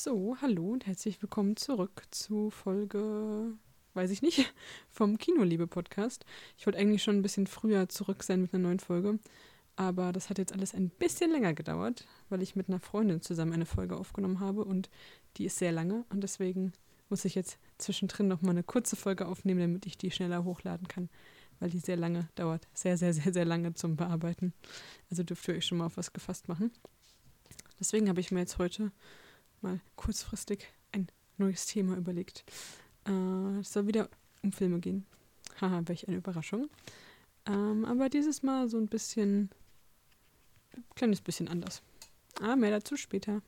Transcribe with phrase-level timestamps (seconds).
[0.00, 3.54] So, hallo und herzlich willkommen zurück zu Folge,
[3.94, 4.54] weiß ich nicht,
[4.90, 6.24] vom Kinoliebe-Podcast.
[6.56, 9.18] Ich wollte eigentlich schon ein bisschen früher zurück sein mit einer neuen Folge,
[9.74, 13.52] aber das hat jetzt alles ein bisschen länger gedauert, weil ich mit einer Freundin zusammen
[13.52, 14.88] eine Folge aufgenommen habe und
[15.36, 16.74] die ist sehr lange und deswegen
[17.08, 21.08] muss ich jetzt zwischendrin nochmal eine kurze Folge aufnehmen, damit ich die schneller hochladen kann,
[21.58, 22.68] weil die sehr lange dauert.
[22.72, 24.52] Sehr, sehr, sehr, sehr lange zum Bearbeiten.
[25.10, 26.70] Also dürft ihr euch schon mal auf was gefasst machen.
[27.80, 28.92] Deswegen habe ich mir jetzt heute
[29.62, 32.44] mal kurzfristig ein neues Thema überlegt.
[33.06, 34.08] Äh, es soll wieder
[34.42, 35.06] um Filme gehen.
[35.60, 36.68] Haha, welch eine Überraschung.
[37.46, 39.50] Ähm, aber dieses Mal so ein bisschen,
[40.76, 41.82] ein kleines bisschen anders.
[42.40, 43.42] Ah, mehr dazu später.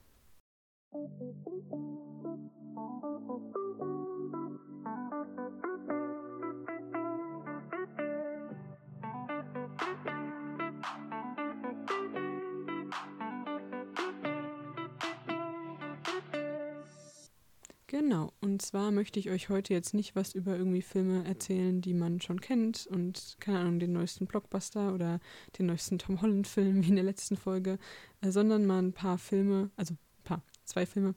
[17.90, 21.92] Genau, und zwar möchte ich euch heute jetzt nicht was über irgendwie Filme erzählen, die
[21.92, 25.18] man schon kennt und keine Ahnung, den neuesten Blockbuster oder
[25.58, 27.80] den neuesten Tom Holland-Film wie in der letzten Folge,
[28.20, 31.16] äh, sondern mal ein paar Filme, also ein paar, zwei Filme,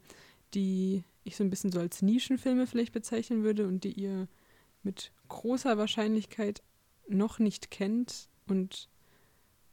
[0.52, 4.26] die ich so ein bisschen so als Nischenfilme vielleicht bezeichnen würde und die ihr
[4.82, 6.64] mit großer Wahrscheinlichkeit
[7.08, 8.88] noch nicht kennt und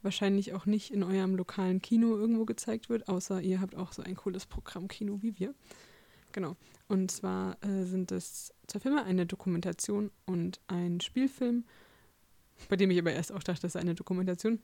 [0.02, 4.04] wahrscheinlich auch nicht in eurem lokalen Kino irgendwo gezeigt wird, außer ihr habt auch so
[4.04, 5.52] ein cooles Programmkino wie wir.
[6.32, 6.56] Genau.
[6.88, 11.64] Und zwar äh, sind es zwei Filme, eine Dokumentation und ein Spielfilm,
[12.68, 14.60] bei dem ich aber erst auch dachte, das ist eine Dokumentation.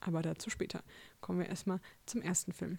[0.00, 0.82] Aber dazu später.
[1.20, 2.78] Kommen wir erstmal zum ersten Film.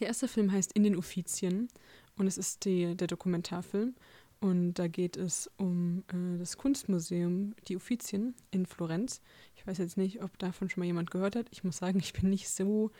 [0.00, 1.68] Der erste Film heißt In den Uffizien
[2.16, 3.94] und es ist die, der Dokumentarfilm.
[4.40, 9.20] Und da geht es um äh, das Kunstmuseum Die Uffizien in Florenz.
[9.54, 11.46] Ich weiß jetzt nicht, ob davon schon mal jemand gehört hat.
[11.52, 12.90] Ich muss sagen, ich bin nicht so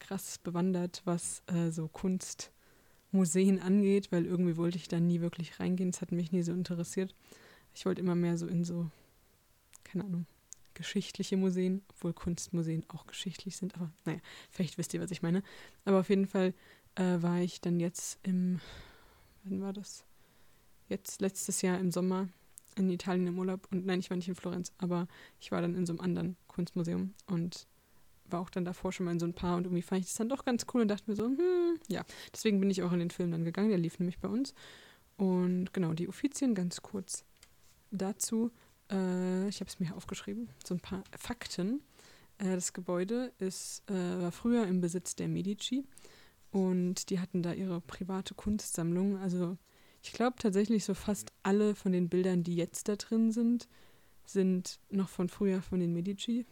[0.00, 2.50] krass bewandert, was äh, so Kunst
[3.10, 5.90] Museen angeht, weil irgendwie wollte ich da nie wirklich reingehen.
[5.90, 7.14] Es hat mich nie so interessiert.
[7.74, 8.90] Ich wollte immer mehr so in so,
[9.84, 10.26] keine Ahnung,
[10.74, 15.42] geschichtliche Museen, obwohl Kunstmuseen auch geschichtlich sind, aber naja, vielleicht wisst ihr, was ich meine.
[15.84, 16.54] Aber auf jeden Fall
[16.94, 18.60] äh, war ich dann jetzt im,
[19.44, 20.04] wann war das?
[20.88, 22.28] Jetzt letztes Jahr im Sommer
[22.76, 25.08] in Italien im Urlaub und nein, ich war nicht in Florenz, aber
[25.40, 27.66] ich war dann in so einem anderen Kunstmuseum und
[28.30, 30.16] war auch dann davor schon mal in so ein paar und irgendwie fand ich das
[30.16, 32.04] dann doch ganz cool und dachte mir so, hm, ja.
[32.32, 34.54] Deswegen bin ich auch in den Film dann gegangen, der lief nämlich bei uns.
[35.16, 37.24] Und genau, die Uffizien ganz kurz
[37.90, 38.50] dazu.
[38.90, 41.80] Äh, ich habe es mir aufgeschrieben, so ein paar Fakten.
[42.38, 45.84] Äh, das Gebäude ist, äh, war früher im Besitz der Medici
[46.50, 49.18] und die hatten da ihre private Kunstsammlung.
[49.18, 49.56] Also
[50.02, 53.68] ich glaube tatsächlich so fast alle von den Bildern, die jetzt da drin sind,
[54.24, 56.46] sind noch von früher von den Medici.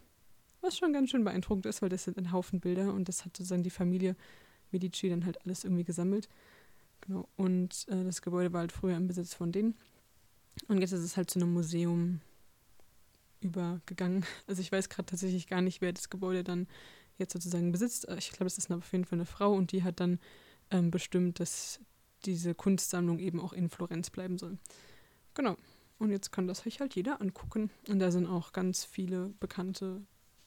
[0.67, 3.37] Was schon ganz schön beeindruckend ist, weil das sind ein Haufen Bilder und das hat
[3.37, 4.17] sozusagen die Familie
[4.73, 6.29] Medici dann halt alles irgendwie gesammelt.
[7.03, 7.29] Genau.
[7.37, 9.77] Und äh, das Gebäude war halt früher im Besitz von denen.
[10.67, 12.21] Und jetzt ist es halt zu einem Museum
[13.41, 14.25] übergegangen.
[14.49, 16.67] Also ich weiß gerade tatsächlich gar nicht, wer das Gebäude dann
[17.17, 18.09] jetzt sozusagen besitzt.
[18.19, 20.19] Ich glaube, es ist auf jeden Fall eine Frau und die hat dann
[20.73, 21.79] ähm, bestimmt, dass
[22.25, 24.59] diese Kunstsammlung eben auch in Florenz bleiben soll.
[25.35, 25.57] Genau.
[26.01, 27.71] Und jetzt kann das sich halt jeder angucken.
[27.89, 30.03] Und da sind auch ganz viele bekannte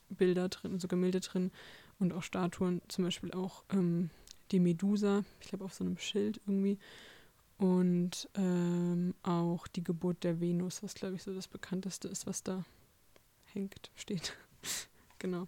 [0.09, 1.51] Bilder drin, also Gemälde drin
[1.99, 4.09] und auch Statuen, zum Beispiel auch ähm,
[4.51, 6.77] die Medusa, ich glaube auf so einem Schild irgendwie.
[7.57, 12.41] Und ähm, auch die Geburt der Venus, was glaube ich so das bekannteste ist, was
[12.41, 12.63] da
[13.53, 14.37] hängt, steht.
[15.19, 15.45] genau.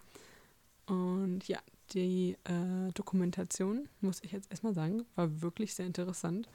[0.88, 1.60] Und ja,
[1.94, 6.50] die äh, Dokumentation, muss ich jetzt erstmal sagen, war wirklich sehr interessant.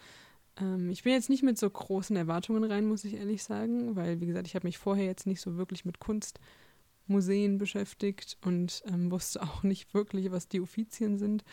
[0.58, 4.20] Ähm, ich bin jetzt nicht mit so großen Erwartungen rein, muss ich ehrlich sagen, weil,
[4.20, 6.65] wie gesagt, ich habe mich vorher jetzt nicht so wirklich mit Kunst äh,
[7.08, 11.44] Museen beschäftigt und ähm, wusste auch nicht wirklich, was die Uffizien sind,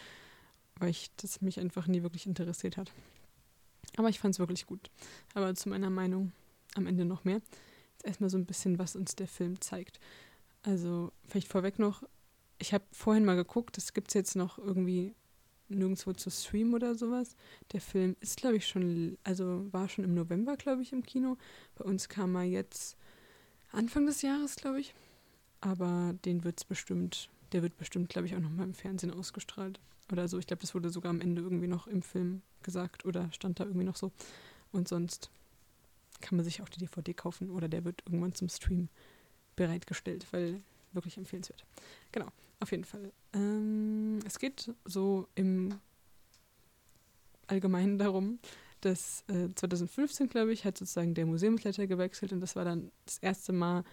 [0.80, 2.92] weil ich das mich einfach nie wirklich interessiert hat.
[3.98, 4.90] Aber ich fand es wirklich gut.
[5.34, 6.32] Aber zu meiner Meinung
[6.76, 7.42] am Ende noch mehr.
[7.94, 10.00] Jetzt erstmal so ein bisschen, was uns der Film zeigt.
[10.64, 12.04] Also vielleicht vorweg noch,
[12.58, 15.14] ich habe vorhin mal geguckt, das gibt es jetzt noch irgendwie
[15.70, 17.36] nirgendwo zu streamen oder sowas.
[17.72, 21.38] Der Film ist, glaube ich, schon, also war schon im November, glaube ich, im Kino.
[21.76, 22.98] Bei uns kam er jetzt
[23.72, 24.94] Anfang des Jahres, glaube ich
[25.64, 29.14] aber den wird es bestimmt, der wird bestimmt, glaube ich, auch noch mal im Fernsehen
[29.14, 29.80] ausgestrahlt.
[30.12, 30.38] Oder so.
[30.38, 33.64] Ich glaube, das wurde sogar am Ende irgendwie noch im Film gesagt oder stand da
[33.64, 34.12] irgendwie noch so.
[34.72, 35.30] Und sonst
[36.20, 38.90] kann man sich auch die DVD kaufen oder der wird irgendwann zum Stream
[39.56, 40.62] bereitgestellt, weil
[40.92, 41.66] wirklich empfehlenswert.
[42.12, 42.28] Genau,
[42.60, 43.12] auf jeden Fall.
[43.34, 45.80] Ähm, es geht so im
[47.48, 48.40] Allgemeinen darum,
[48.82, 53.18] dass äh, 2015, glaube ich, hat sozusagen der Museumsleiter gewechselt und das war dann das
[53.20, 53.84] erste Mal,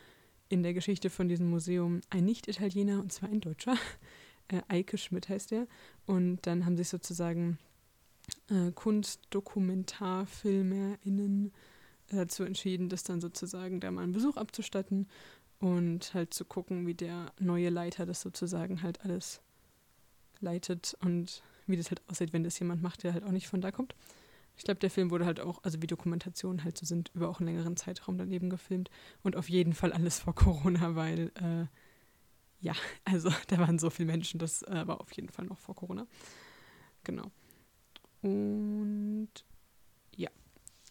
[0.50, 3.76] in der Geschichte von diesem Museum ein Nicht-Italiener, und zwar ein Deutscher.
[4.52, 5.68] Äh, Eike Schmidt heißt er.
[6.06, 7.56] Und dann haben sich sozusagen
[8.48, 11.52] äh, KunstdokumentarfilmerInnen
[12.08, 15.06] dazu entschieden, das dann sozusagen da mal einen Besuch abzustatten
[15.60, 19.40] und halt zu gucken, wie der neue Leiter das sozusagen halt alles
[20.40, 23.60] leitet und wie das halt aussieht, wenn das jemand macht, der halt auch nicht von
[23.60, 23.94] da kommt.
[24.60, 27.40] Ich glaube, der Film wurde halt auch, also wie Dokumentationen halt so sind, über auch
[27.40, 28.90] einen längeren Zeitraum daneben gefilmt
[29.22, 31.64] und auf jeden Fall alles vor Corona, weil äh,
[32.60, 32.74] ja,
[33.06, 36.06] also da waren so viele Menschen, das äh, war auf jeden Fall noch vor Corona.
[37.04, 37.30] Genau.
[38.20, 39.30] Und
[40.14, 40.28] ja,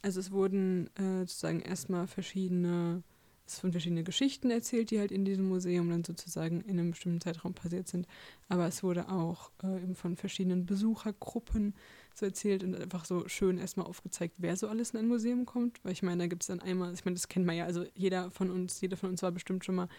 [0.01, 3.03] also es wurden äh, sozusagen erstmal verschiedene,
[3.45, 7.21] es wurden verschiedene Geschichten erzählt, die halt in diesem Museum dann sozusagen in einem bestimmten
[7.21, 8.07] Zeitraum passiert sind.
[8.47, 11.75] Aber es wurde auch äh, eben von verschiedenen Besuchergruppen
[12.15, 15.83] so erzählt und einfach so schön erstmal aufgezeigt, wer so alles in ein Museum kommt.
[15.83, 17.85] Weil ich meine, da gibt es dann einmal, ich meine, das kennt man ja, also
[17.95, 19.89] jeder von uns, jeder von uns war bestimmt schon mal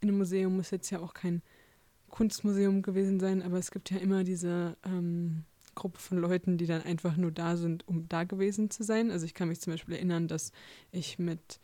[0.00, 1.42] in einem Museum, muss jetzt ja auch kein
[2.10, 5.44] Kunstmuseum gewesen sein, aber es gibt ja immer diese ähm,
[5.74, 9.10] Gruppe von Leuten, die dann einfach nur da sind, um da gewesen zu sein.
[9.10, 10.52] Also ich kann mich zum Beispiel erinnern, dass
[10.92, 11.60] ich mit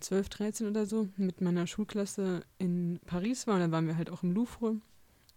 [0.00, 4.10] 12, 13 oder so mit meiner Schulklasse in Paris war und dann waren wir halt
[4.10, 4.76] auch im Louvre.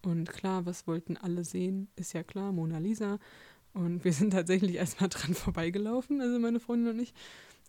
[0.04, 1.88] Und klar, was wollten alle sehen?
[1.96, 3.20] Ist ja klar, Mona Lisa.
[3.74, 7.14] Und wir sind tatsächlich erstmal dran vorbeigelaufen, also meine Freundin und ich.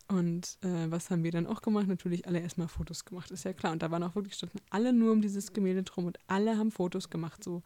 [0.09, 1.87] Und äh, was haben wir dann auch gemacht?
[1.87, 3.73] Natürlich alle erstmal Fotos gemacht, ist ja klar.
[3.73, 6.71] Und da waren auch wirklich standen alle nur um dieses Gemälde drum und alle haben
[6.71, 7.63] Fotos gemacht, so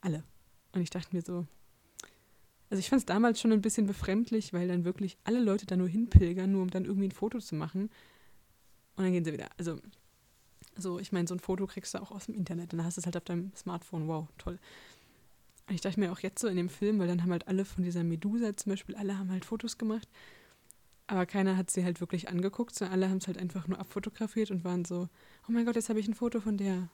[0.00, 0.24] alle.
[0.72, 1.46] Und ich dachte mir so,
[2.70, 5.76] also ich fand es damals schon ein bisschen befremdlich, weil dann wirklich alle Leute da
[5.76, 7.82] nur hinpilgern, nur um dann irgendwie ein Foto zu machen.
[8.96, 9.48] Und dann gehen sie wieder.
[9.58, 9.78] Also,
[10.76, 12.72] so, ich meine, so ein Foto kriegst du auch aus dem Internet.
[12.72, 14.08] Dann hast du es halt auf deinem Smartphone.
[14.08, 14.58] Wow, toll.
[15.70, 17.84] Ich dachte mir auch jetzt so in dem Film, weil dann haben halt alle von
[17.84, 20.08] dieser Medusa zum Beispiel, alle haben halt Fotos gemacht.
[21.06, 24.50] Aber keiner hat sie halt wirklich angeguckt, sondern alle haben es halt einfach nur abfotografiert
[24.50, 25.08] und waren so,
[25.48, 26.88] oh mein Gott, jetzt habe ich ein Foto von der.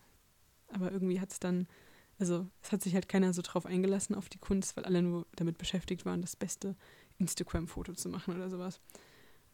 [0.69, 1.67] Aber irgendwie hat es dann
[2.21, 5.27] also es hat sich halt keiner so drauf eingelassen auf die Kunst, weil alle nur
[5.37, 6.77] damit beschäftigt waren, das beste
[7.19, 8.81] Instagram-Foto zu machen oder sowas.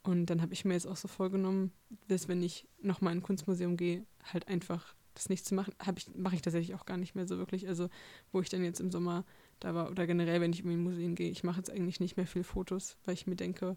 [0.02, 1.72] Und dann habe ich mir jetzt auch so vorgenommen,
[2.08, 6.14] dass wenn ich nochmal in ein Kunstmuseum gehe, halt einfach das nicht zu machen, ich,
[6.14, 7.68] mache ich tatsächlich auch gar nicht mehr so wirklich.
[7.68, 7.88] Also
[8.32, 9.24] wo ich dann jetzt im Sommer
[9.60, 12.26] da war oder generell, wenn ich in Museum gehe, ich mache jetzt eigentlich nicht mehr
[12.26, 13.76] viel Fotos, weil ich mir denke,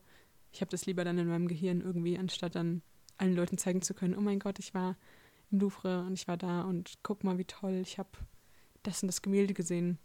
[0.52, 2.82] ich habe das lieber dann in meinem Gehirn irgendwie, anstatt dann
[3.18, 4.98] allen Leuten zeigen zu können, oh mein Gott, ich war
[5.52, 8.10] im Louvre und ich war da und guck mal, wie toll, ich habe
[8.84, 9.98] das und das Gemälde gesehen.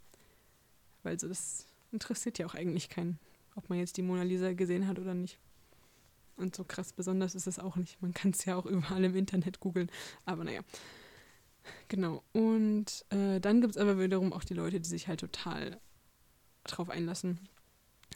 [1.02, 3.18] Weil so, das interessiert ja auch eigentlich keinen,
[3.54, 5.38] ob man jetzt die Mona Lisa gesehen hat oder nicht.
[6.36, 8.00] Und so krass besonders ist es auch nicht.
[8.02, 9.90] Man kann es ja auch überall im Internet googeln.
[10.24, 10.60] Aber naja.
[11.88, 12.22] Genau.
[12.32, 15.80] Und äh, dann gibt es aber wiederum auch die Leute, die sich halt total
[16.64, 17.38] drauf einlassen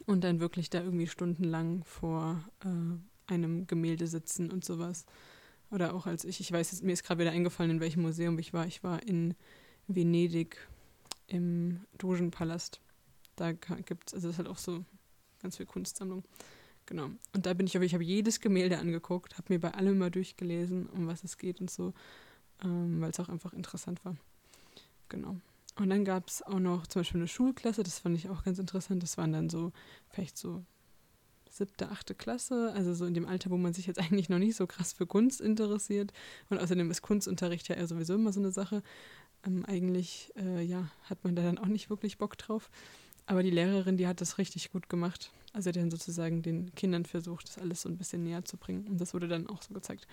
[0.06, 5.04] und dann wirklich da irgendwie stundenlang vor äh, einem Gemälde sitzen und sowas.
[5.70, 8.38] Oder auch als ich, ich weiß jetzt, mir ist gerade wieder eingefallen, in welchem Museum
[8.38, 8.66] ich war.
[8.66, 9.34] Ich war in
[9.86, 10.56] Venedig
[11.26, 12.80] im Dogenpalast.
[13.36, 14.84] Da gibt es, also das ist halt auch so
[15.42, 16.24] ganz viel Kunstsammlung.
[16.86, 17.10] Genau.
[17.34, 20.10] Und da bin ich aber, ich habe jedes Gemälde angeguckt, habe mir bei allem mal
[20.10, 21.92] durchgelesen, um was es geht und so,
[22.62, 24.16] ähm, weil es auch einfach interessant war.
[25.08, 25.36] Genau.
[25.76, 28.58] Und dann gab es auch noch zum Beispiel eine Schulklasse, das fand ich auch ganz
[28.58, 29.02] interessant.
[29.02, 29.72] Das waren dann so,
[30.10, 30.64] vielleicht so
[31.50, 34.56] siebte, achte Klasse, also so in dem Alter, wo man sich jetzt eigentlich noch nicht
[34.56, 36.12] so krass für Kunst interessiert.
[36.50, 38.82] Und außerdem ist Kunstunterricht ja sowieso immer so eine Sache.
[39.46, 42.70] Ähm, eigentlich, äh, ja, hat man da dann auch nicht wirklich Bock drauf.
[43.26, 45.30] Aber die Lehrerin, die hat das richtig gut gemacht.
[45.52, 48.86] Also die dann sozusagen den Kindern versucht, das alles so ein bisschen näher zu bringen.
[48.88, 50.06] Und das wurde dann auch so gezeigt.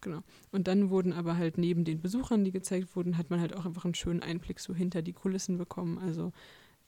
[0.00, 0.22] Genau.
[0.50, 3.66] Und dann wurden aber halt neben den Besuchern, die gezeigt wurden, hat man halt auch
[3.66, 5.98] einfach einen schönen Einblick so hinter die Kulissen bekommen.
[5.98, 6.32] Also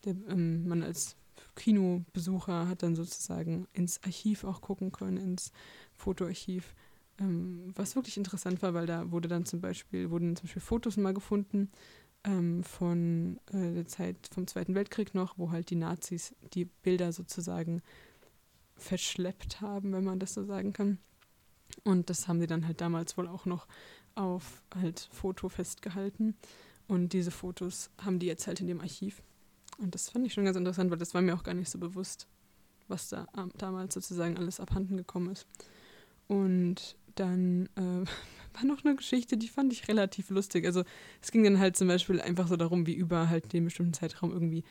[0.05, 1.17] der, ähm, man als
[1.57, 5.53] Kinobesucher hat dann sozusagen ins Archiv auch gucken können, ins
[5.95, 6.75] Fotoarchiv
[7.19, 10.97] ähm, was wirklich interessant war, weil da wurde dann zum Beispiel, wurden zum Beispiel Fotos
[10.97, 11.71] mal gefunden
[12.25, 17.13] ähm, von äh, der Zeit vom Zweiten Weltkrieg noch, wo halt die Nazis die Bilder
[17.13, 17.83] sozusagen
[18.77, 20.99] verschleppt haben, wenn man das so sagen kann.
[21.85, 23.67] Und das haben sie dann halt damals wohl auch noch
[24.15, 26.37] auf halt Foto festgehalten.
[26.89, 29.23] Und diese Fotos haben die jetzt halt in dem Archiv.
[29.79, 31.79] Und das fand ich schon ganz interessant, weil das war mir auch gar nicht so
[31.79, 32.27] bewusst,
[32.89, 33.27] was da
[33.57, 35.47] damals sozusagen alles abhanden gekommen ist.
[36.29, 37.81] Und dann äh,
[38.55, 40.67] war noch eine Geschichte, die fand ich relativ lustig.
[40.67, 40.85] Also
[41.21, 44.31] es ging dann halt zum Beispiel einfach so darum, wie über halt den bestimmten Zeitraum
[44.31, 44.65] irgendwie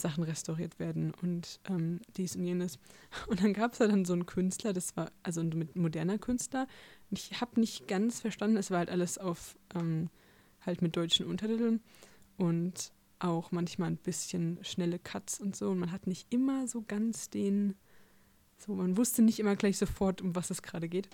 [0.00, 2.78] Sachen restauriert werden und ähm, dies und jenes.
[3.26, 6.66] Und dann gab es da dann so einen Künstler, das war also ein moderner Künstler.
[7.10, 10.08] Ich habe nicht ganz verstanden, es war halt alles auf ähm,
[10.64, 11.80] halt mit deutschen Untertiteln
[12.36, 15.70] und auch manchmal ein bisschen schnelle Cuts und so.
[15.70, 17.74] Und man hat nicht immer so ganz den,
[18.56, 21.08] so man wusste nicht immer gleich sofort, um was es gerade geht.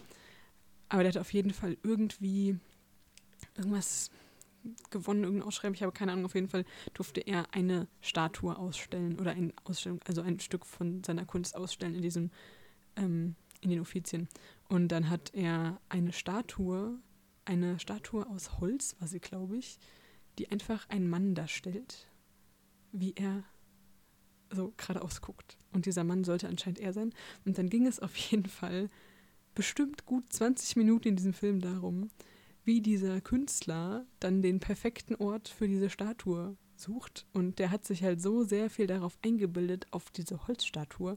[0.89, 2.59] Aber der hat auf jeden Fall irgendwie
[3.57, 4.11] irgendwas
[4.91, 9.19] gewonnen, irgendeine Ausschreibung, ich habe keine Ahnung, auf jeden Fall durfte er eine Statue ausstellen
[9.19, 12.31] oder ein Ausstellung, also ein Stück von seiner Kunst ausstellen in diesem,
[12.97, 14.29] ähm, in den Offizien.
[14.69, 16.99] Und dann hat er eine Statue,
[17.45, 19.79] eine Statue aus Holz, war sie, glaube ich,
[20.39, 22.09] die einfach einen Mann darstellt,
[22.93, 23.45] wie er
[24.51, 25.57] so geradeaus guckt.
[25.73, 27.13] Und dieser Mann sollte anscheinend er sein.
[27.45, 28.89] Und dann ging es auf jeden Fall
[29.55, 32.11] bestimmt gut 20 Minuten in diesem Film darum,
[32.65, 37.27] wie dieser Künstler dann den perfekten Ort für diese Statue sucht.
[37.33, 41.17] Und der hat sich halt so sehr viel darauf eingebildet, auf diese Holzstatue.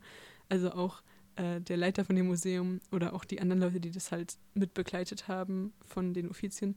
[0.49, 1.01] Also auch
[1.35, 5.27] äh, der Leiter von dem Museum oder auch die anderen Leute, die das halt mitbegleitet
[5.27, 6.75] haben von den Offizien,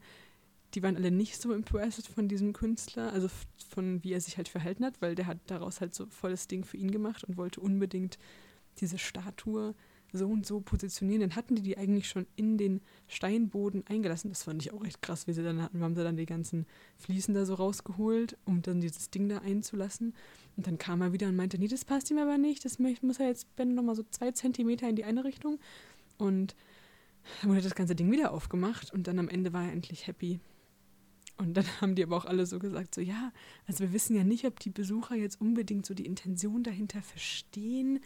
[0.73, 3.27] die waren alle nicht so impressed von diesem Künstler, also
[3.69, 6.63] von wie er sich halt verhalten hat, weil der hat daraus halt so volles Ding
[6.63, 8.17] für ihn gemacht und wollte unbedingt
[8.77, 9.75] diese Statue
[10.13, 11.21] so und so positionieren.
[11.21, 14.29] Dann hatten die die eigentlich schon in den Steinboden eingelassen.
[14.29, 15.81] Das fand ich auch echt krass, wie sie dann hatten.
[15.81, 16.65] Haben sie dann die ganzen
[16.97, 20.13] Fliesen da so rausgeholt, um dann dieses Ding da einzulassen.
[20.57, 22.65] Und dann kam er wieder und meinte, nee, das passt ihm aber nicht.
[22.65, 25.59] Das muss er jetzt Ben nochmal so zwei Zentimeter in die eine Richtung.
[26.17, 26.55] Und
[27.41, 30.39] dann wurde das ganze Ding wieder aufgemacht und dann am Ende war er endlich happy.
[31.37, 33.31] Und dann haben die aber auch alle so gesagt, so ja,
[33.67, 37.99] also wir wissen ja nicht, ob die Besucher jetzt unbedingt so die Intention dahinter verstehen.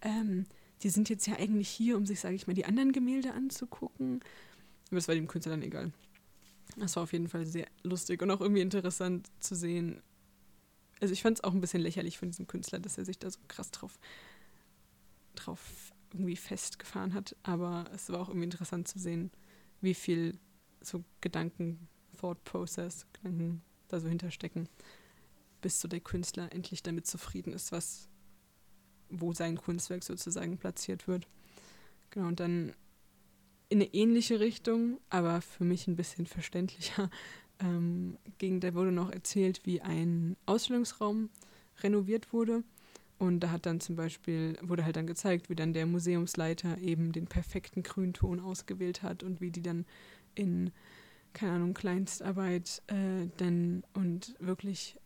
[0.00, 0.46] Ähm,
[0.82, 4.20] die sind jetzt ja eigentlich hier, um sich, sage ich mal, die anderen Gemälde anzugucken.
[4.88, 5.92] Aber das war dem Künstler dann egal.
[6.76, 10.02] Das war auf jeden Fall sehr lustig und auch irgendwie interessant zu sehen.
[11.00, 13.30] Also ich fand es auch ein bisschen lächerlich von diesem Künstler, dass er sich da
[13.30, 13.98] so krass drauf,
[15.34, 17.36] drauf irgendwie festgefahren hat.
[17.42, 19.30] Aber es war auch irgendwie interessant zu sehen,
[19.80, 20.38] wie viel
[20.80, 24.68] so Gedanken, Thought Process, Gedanken da so hinterstecken,
[25.60, 28.07] bis so der Künstler endlich damit zufrieden ist, was
[29.10, 31.26] wo sein Kunstwerk sozusagen platziert wird.
[32.10, 32.72] Genau, und dann
[33.68, 37.10] in eine ähnliche Richtung, aber für mich ein bisschen verständlicher,
[37.60, 41.30] ähm, ging, da wurde noch erzählt, wie ein Ausstellungsraum
[41.82, 42.62] renoviert wurde.
[43.18, 47.10] Und da hat dann zum Beispiel, wurde halt dann gezeigt, wie dann der Museumsleiter eben
[47.10, 49.84] den perfekten Grünton ausgewählt hat und wie die dann
[50.36, 50.70] in,
[51.32, 54.96] keine Ahnung, Kleinstarbeit äh, dann und wirklich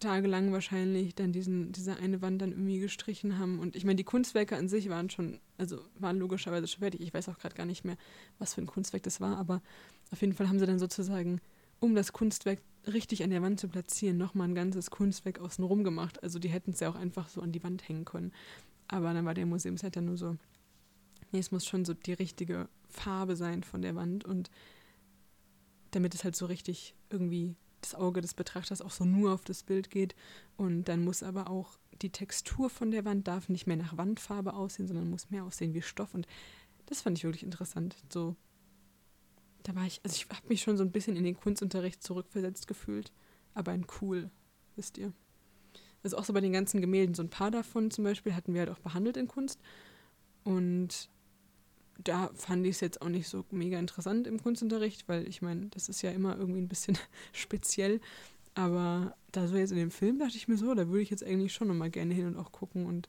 [0.00, 3.58] tagelang wahrscheinlich dann diesen, diese eine Wand dann irgendwie gestrichen haben.
[3.58, 7.00] Und ich meine, die Kunstwerke an sich waren schon, also waren logischerweise schon fertig.
[7.00, 7.96] Ich weiß auch gerade gar nicht mehr,
[8.38, 9.62] was für ein Kunstwerk das war, aber
[10.10, 11.40] auf jeden Fall haben sie dann sozusagen,
[11.78, 16.22] um das Kunstwerk richtig an der Wand zu platzieren, nochmal ein ganzes Kunstwerk außenrum gemacht.
[16.22, 18.32] Also die hätten es ja auch einfach so an die Wand hängen können.
[18.88, 20.36] Aber dann war der Museumsleiter nur so,
[21.30, 24.50] nee, es muss schon so die richtige Farbe sein von der Wand und
[25.92, 29.62] damit es halt so richtig irgendwie das Auge des Betrachters auch so nur auf das
[29.62, 30.14] Bild geht.
[30.56, 34.54] Und dann muss aber auch die Textur von der Wand darf nicht mehr nach Wandfarbe
[34.54, 36.14] aussehen, sondern muss mehr aussehen wie Stoff.
[36.14, 36.26] Und
[36.86, 37.96] das fand ich wirklich interessant.
[38.12, 38.36] So,
[39.62, 42.66] da war ich, also ich habe mich schon so ein bisschen in den Kunstunterricht zurückversetzt
[42.66, 43.12] gefühlt,
[43.54, 44.30] aber ein cool,
[44.76, 45.12] wisst ihr.
[46.02, 48.60] Also auch so bei den ganzen Gemälden, so ein paar davon zum Beispiel hatten wir
[48.60, 49.60] halt auch behandelt in Kunst.
[50.44, 51.10] Und
[52.04, 55.66] da fand ich es jetzt auch nicht so mega interessant im Kunstunterricht, weil ich meine,
[55.66, 56.98] das ist ja immer irgendwie ein bisschen
[57.32, 58.00] speziell.
[58.54, 61.24] Aber da so jetzt in dem Film dachte ich mir so, da würde ich jetzt
[61.24, 63.08] eigentlich schon nochmal gerne hin und auch gucken und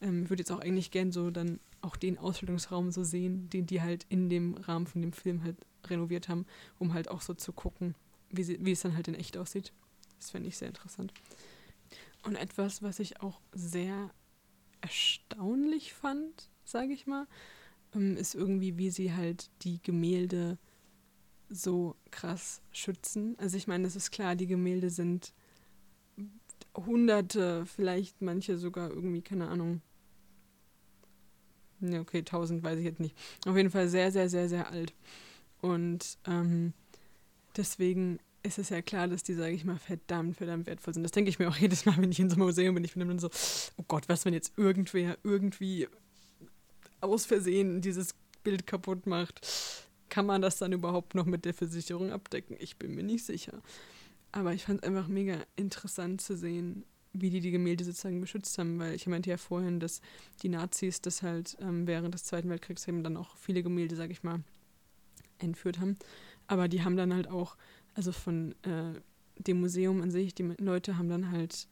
[0.00, 3.80] ähm, würde jetzt auch eigentlich gerne so dann auch den Ausstellungsraum so sehen, den die
[3.80, 6.46] halt in dem Rahmen von dem Film halt renoviert haben,
[6.78, 7.94] um halt auch so zu gucken,
[8.30, 9.72] wie, sie, wie es dann halt in echt aussieht.
[10.18, 11.12] Das fände ich sehr interessant.
[12.22, 14.10] Und etwas, was ich auch sehr
[14.80, 17.26] erstaunlich fand, sage ich mal,
[18.16, 20.58] ist irgendwie, wie sie halt die Gemälde
[21.48, 23.36] so krass schützen.
[23.38, 25.32] Also ich meine, es ist klar, die Gemälde sind
[26.76, 29.80] hunderte, vielleicht manche sogar irgendwie, keine Ahnung.
[31.80, 33.16] Ne, okay, tausend weiß ich jetzt nicht.
[33.46, 34.94] Auf jeden Fall sehr, sehr, sehr, sehr alt.
[35.60, 36.72] Und ähm,
[37.56, 41.02] deswegen ist es ja klar, dass die, sage ich mal, verdammt, verdammt wertvoll sind.
[41.02, 42.84] Das denke ich mir auch jedes Mal, wenn ich in so einem Museum bin.
[42.84, 43.30] Ich bin dann so,
[43.76, 45.88] oh Gott, was, wenn jetzt irgendwer irgendwie
[47.04, 49.46] aus Versehen dieses Bild kaputt macht,
[50.08, 52.56] kann man das dann überhaupt noch mit der Versicherung abdecken?
[52.60, 53.62] Ich bin mir nicht sicher.
[54.32, 58.58] Aber ich fand es einfach mega interessant zu sehen, wie die die Gemälde sozusagen beschützt
[58.58, 60.00] haben, weil ich meinte ja vorhin, dass
[60.42, 64.10] die Nazis das halt ähm, während des Zweiten Weltkriegs eben dann auch viele Gemälde, sag
[64.10, 64.42] ich mal,
[65.38, 65.96] entführt haben.
[66.48, 67.56] Aber die haben dann halt auch,
[67.94, 69.00] also von äh,
[69.38, 71.68] dem Museum an sich, die Leute haben dann halt,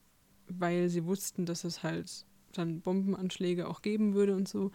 [0.49, 4.71] weil sie wussten, dass es halt dann Bombenanschläge auch geben würde und so,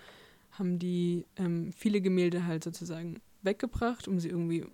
[0.52, 4.66] haben die ähm, viele Gemälde halt sozusagen weggebracht, um sie irgendwie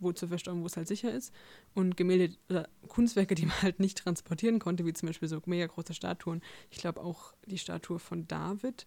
[0.00, 1.32] wo zu verstauen, wo es halt sicher ist.
[1.74, 5.66] Und Gemälde oder Kunstwerke, die man halt nicht transportieren konnte, wie zum Beispiel so mega
[5.66, 6.42] große Statuen.
[6.70, 8.86] Ich glaube auch die Statue von David.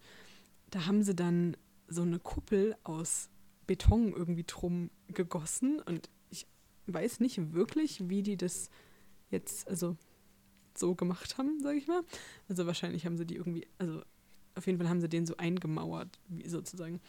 [0.72, 1.56] Da haben sie dann
[1.88, 3.30] so eine Kuppel aus
[3.68, 5.80] Beton irgendwie drum gegossen.
[5.80, 6.48] Und ich
[6.88, 8.70] weiß nicht wirklich, wie die das
[9.30, 9.96] jetzt, also
[10.76, 12.04] so gemacht haben, sage ich mal.
[12.50, 14.02] Also wahrscheinlich haben sie die irgendwie, also
[14.56, 17.02] auf jeden Fall haben sie den so eingemauert, sozusagen.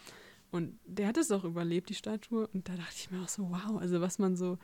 [0.51, 2.47] Und der hat es auch überlebt, die Statue.
[2.47, 4.57] Und da dachte ich mir auch so, wow, also was man so,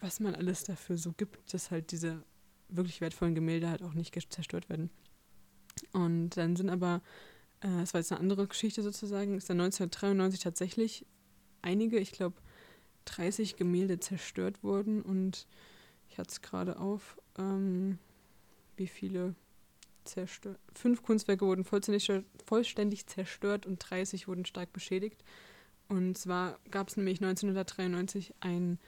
[0.00, 2.22] was man alles dafür so gibt, dass halt diese
[2.68, 4.90] wirklich wertvollen Gemälde halt auch nicht zerstört werden.
[5.92, 7.02] Und dann sind aber,
[7.60, 11.06] äh, das war jetzt eine andere Geschichte sozusagen, ist dann 1993 tatsächlich
[11.62, 12.36] einige, ich glaube
[13.06, 15.46] 30 Gemälde zerstört worden und
[16.10, 17.98] ich hatte es gerade auf, ähm,
[18.76, 19.34] wie viele
[20.08, 20.58] zerstört.
[20.74, 22.10] Fünf Kunstwerke wurden vollständig,
[22.44, 25.22] vollständig zerstört und 30 wurden stark beschädigt.
[25.88, 28.78] Und zwar gab es nämlich 1993 einen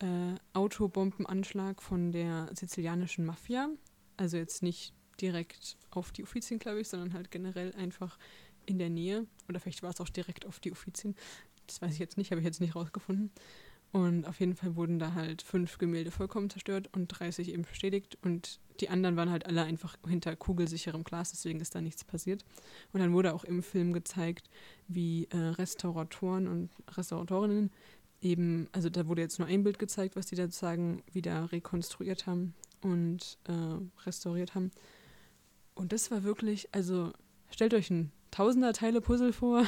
[0.00, 3.68] äh, Autobombenanschlag von der sizilianischen Mafia.
[4.16, 8.18] Also jetzt nicht direkt auf die Offizien, glaube ich, sondern halt generell einfach
[8.66, 9.26] in der Nähe.
[9.48, 11.14] Oder vielleicht war es auch direkt auf die Offizien.
[11.66, 13.30] Das weiß ich jetzt nicht, habe ich jetzt nicht rausgefunden.
[13.94, 18.18] Und auf jeden Fall wurden da halt fünf Gemälde vollkommen zerstört und 30 eben bestätigt.
[18.22, 22.44] Und die anderen waren halt alle einfach hinter kugelsicherem Glas, deswegen ist da nichts passiert.
[22.92, 24.50] Und dann wurde auch im Film gezeigt,
[24.88, 27.70] wie äh, Restauratoren und Restauratorinnen
[28.20, 32.26] eben, also da wurde jetzt nur ein Bild gezeigt, was die da sagen, wieder rekonstruiert
[32.26, 34.72] haben und äh, restauriert haben.
[35.76, 37.12] Und das war wirklich, also
[37.48, 39.64] stellt euch ein Tausender-Teile-Puzzle vor,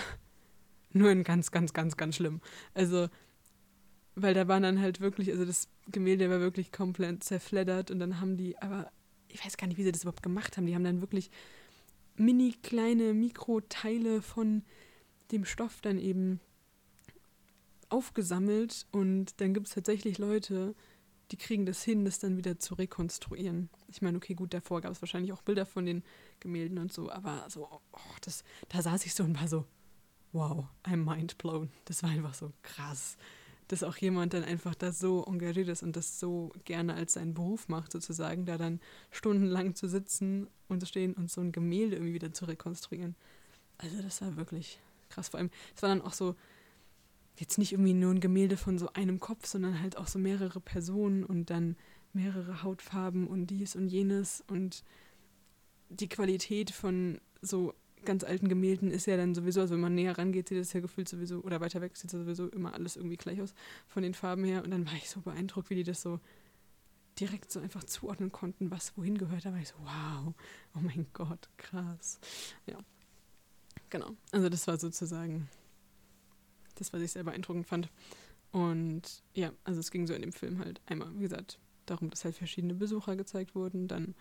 [0.92, 2.40] nur in ganz, ganz, ganz, ganz schlimm.
[2.74, 3.08] Also
[4.16, 8.18] weil da waren dann halt wirklich, also das Gemälde war wirklich komplett zerfleddert und dann
[8.18, 8.90] haben die, aber
[9.28, 10.66] ich weiß gar nicht, wie sie das überhaupt gemacht haben.
[10.66, 11.30] Die haben dann wirklich
[12.16, 14.64] mini kleine Mikroteile von
[15.32, 16.40] dem Stoff dann eben
[17.90, 20.74] aufgesammelt und dann gibt es tatsächlich Leute,
[21.30, 23.68] die kriegen das hin, das dann wieder zu rekonstruieren.
[23.88, 26.02] Ich meine, okay, gut, davor gab es wahrscheinlich auch Bilder von den
[26.40, 29.66] Gemälden und so, aber so, oh, das, da saß ich so und war so,
[30.32, 31.70] wow, I'm mind blown.
[31.84, 33.18] Das war einfach so krass
[33.68, 37.34] dass auch jemand dann einfach da so engagiert ist und das so gerne als seinen
[37.34, 38.80] Beruf macht, sozusagen, da dann
[39.10, 43.16] stundenlang zu sitzen und zu stehen und so ein Gemälde irgendwie wieder zu rekonstruieren.
[43.78, 45.28] Also das war wirklich krass.
[45.28, 46.36] Vor allem, es war dann auch so,
[47.38, 50.60] jetzt nicht irgendwie nur ein Gemälde von so einem Kopf, sondern halt auch so mehrere
[50.60, 51.76] Personen und dann
[52.12, 54.84] mehrere Hautfarben und dies und jenes und
[55.90, 57.74] die Qualität von so
[58.06, 60.80] ganz alten Gemälden ist ja dann sowieso, also wenn man näher rangeht, sieht das ja
[60.80, 63.54] gefühlt sowieso, oder weiter weg sieht es sowieso immer alles irgendwie gleich aus
[63.86, 64.64] von den Farben her.
[64.64, 66.20] Und dann war ich so beeindruckt, wie die das so
[67.20, 69.44] direkt so einfach zuordnen konnten, was wohin gehört.
[69.44, 70.34] Da war ich so, wow,
[70.74, 72.18] oh mein Gott, krass.
[72.66, 72.78] Ja,
[73.90, 74.12] genau.
[74.32, 75.48] Also das war sozusagen
[76.76, 77.90] das, was ich sehr beeindruckend fand.
[78.52, 82.24] Und ja, also es ging so in dem Film halt einmal, wie gesagt, darum, dass
[82.24, 84.14] halt verschiedene Besucher gezeigt wurden, dann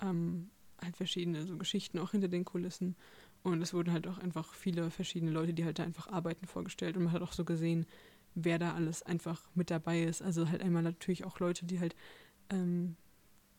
[0.00, 0.50] ähm,
[0.86, 2.96] halt verschiedene so Geschichten auch hinter den Kulissen.
[3.42, 6.96] Und es wurden halt auch einfach viele verschiedene Leute, die halt da einfach arbeiten, vorgestellt.
[6.96, 7.86] Und man hat auch so gesehen,
[8.34, 10.22] wer da alles einfach mit dabei ist.
[10.22, 11.94] Also halt einmal natürlich auch Leute, die halt,
[12.50, 12.96] ähm,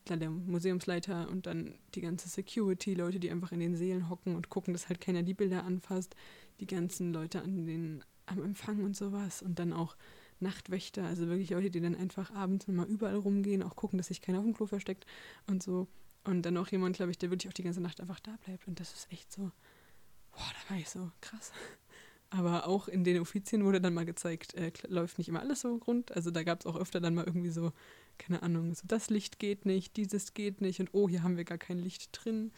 [0.05, 4.35] dann der Museumsleiter und dann die ganze Security, Leute, die einfach in den Seelen hocken
[4.35, 6.15] und gucken, dass halt keiner die Bilder anfasst.
[6.59, 9.41] Die ganzen Leute an den, am Empfang und sowas.
[9.41, 9.95] Und dann auch
[10.39, 14.21] Nachtwächter, also wirklich Leute, die dann einfach abends mal überall rumgehen, auch gucken, dass sich
[14.21, 15.05] keiner auf dem Klo versteckt
[15.47, 15.87] und so.
[16.27, 18.67] Und dann auch jemand, glaube ich, der wirklich auch die ganze Nacht einfach da bleibt.
[18.67, 19.43] Und das ist echt so,
[20.31, 21.53] boah, da war ich so krass.
[22.29, 25.75] Aber auch in den Offizien wurde dann mal gezeigt, äh, läuft nicht immer alles so
[25.75, 26.11] rund.
[26.11, 27.71] Also da gab es auch öfter dann mal irgendwie so,
[28.17, 31.45] keine Ahnung, so das Licht geht nicht, dieses geht nicht und oh, hier haben wir
[31.45, 32.51] gar kein Licht drin.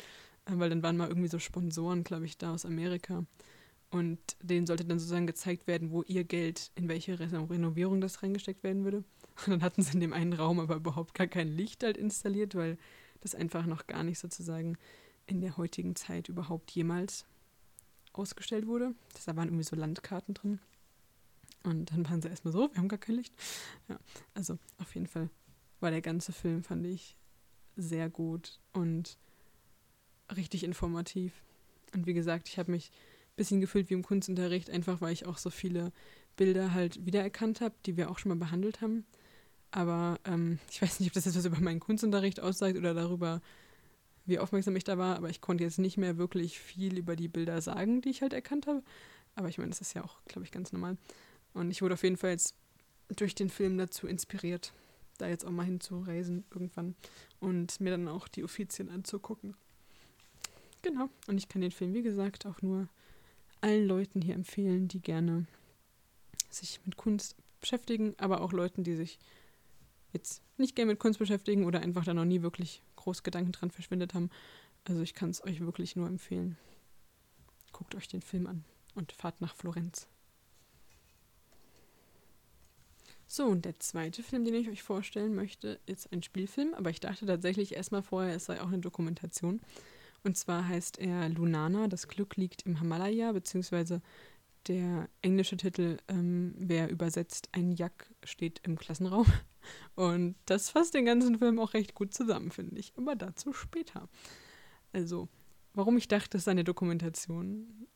[0.46, 3.24] Äh, weil dann waren mal irgendwie so Sponsoren, glaube ich, da aus Amerika.
[3.92, 8.64] Und denen sollte dann sozusagen gezeigt werden, wo ihr Geld, in welche Renovierung das reingesteckt
[8.64, 9.04] werden würde.
[9.46, 12.56] Und dann hatten sie in dem einen Raum aber überhaupt gar kein Licht halt installiert,
[12.56, 12.80] weil
[13.22, 14.78] das einfach noch gar nicht sozusagen
[15.26, 17.26] in der heutigen Zeit überhaupt jemals
[18.14, 18.96] ausgestellt wurde.
[19.26, 20.60] Da waren irgendwie so Landkarten drin.
[21.64, 23.34] Und dann waren sie erstmal so, wir haben gar kein Licht.
[23.88, 24.00] Ja,
[24.34, 25.30] also auf jeden Fall
[25.80, 27.16] war der ganze Film, fand ich,
[27.76, 29.18] sehr gut und
[30.36, 31.34] richtig informativ.
[31.94, 35.26] Und wie gesagt, ich habe mich ein bisschen gefühlt wie im Kunstunterricht, einfach weil ich
[35.26, 35.92] auch so viele
[36.36, 39.06] Bilder halt wiedererkannt habe, die wir auch schon mal behandelt haben.
[39.72, 43.42] Aber ähm, ich weiß nicht, ob das jetzt was über meinen Kunstunterricht aussagt oder darüber,
[44.26, 45.16] wie aufmerksam ich da war.
[45.16, 48.34] Aber ich konnte jetzt nicht mehr wirklich viel über die Bilder sagen, die ich halt
[48.34, 48.84] erkannt habe.
[49.36, 50.98] Aber ich meine, das ist ja auch, glaube ich, ganz normal.
[51.54, 52.56] Und ich wurde auf jeden Fall jetzt
[53.16, 54.74] durch den Film dazu inspiriert,
[55.18, 56.96] da jetzt auch mal hinzureisen irgendwann
[57.40, 59.56] und mir dann auch die Offizien anzugucken.
[60.82, 61.10] Genau.
[61.28, 62.88] Und ich kann den Film, wie gesagt, auch nur
[63.62, 65.46] allen Leuten hier empfehlen, die gerne
[66.50, 69.20] sich mit Kunst beschäftigen, aber auch Leuten, die sich
[70.14, 73.72] jetzt nicht gerne mit Kunst beschäftigen oder einfach da noch nie wirklich groß Gedanken dran
[73.72, 74.30] verschwendet haben.
[74.86, 76.58] Also ich kann es euch wirklich nur empfehlen.
[77.72, 78.64] Guckt euch den Film an
[78.96, 80.08] und fahrt nach Florenz.
[83.32, 87.00] So, und der zweite Film, den ich euch vorstellen möchte, ist ein Spielfilm, aber ich
[87.00, 89.62] dachte tatsächlich erstmal vorher, es sei auch eine Dokumentation.
[90.24, 94.02] Und zwar heißt er Lunana, das Glück liegt im Himalaya, beziehungsweise
[94.68, 99.28] der englische Titel ähm, wäre übersetzt, ein Jack steht im Klassenraum.
[99.96, 102.94] Und das fasst den ganzen Film auch recht gut zusammen, finde ich.
[102.98, 104.08] Aber dazu später.
[104.94, 105.28] Also,
[105.74, 107.88] warum ich dachte, es ist eine Dokumentation.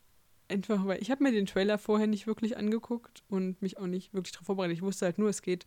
[0.49, 4.13] Einfach, weil ich habe mir den Trailer vorher nicht wirklich angeguckt und mich auch nicht
[4.13, 4.77] wirklich darauf vorbereitet.
[4.77, 5.65] Ich wusste halt nur, es geht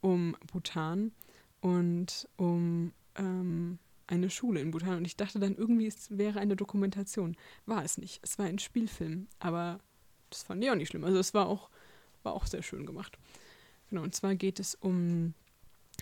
[0.00, 1.12] um Bhutan
[1.60, 4.98] und um ähm, eine Schule in Bhutan.
[4.98, 7.36] Und ich dachte dann irgendwie, es wäre eine Dokumentation.
[7.66, 8.20] War es nicht.
[8.22, 9.28] Es war ein Spielfilm.
[9.38, 9.80] Aber
[10.30, 11.04] das fand ich auch nicht schlimm.
[11.04, 11.70] Also es war auch,
[12.22, 13.18] war auch sehr schön gemacht.
[13.88, 15.34] Genau, und zwar geht es um